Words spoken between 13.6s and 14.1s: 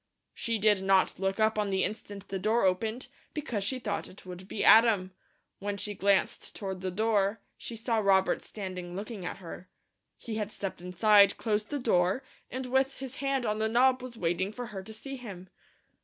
knob